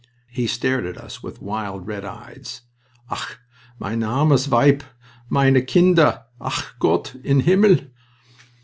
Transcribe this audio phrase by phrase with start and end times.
[0.31, 2.61] He stared at us with wild, red eyes.
[3.11, 3.37] "Ach,
[3.79, 4.81] mein armes Weib!
[5.29, 6.23] Meine Kinder!...
[6.41, 7.77] Ach, Gott in Himmel!"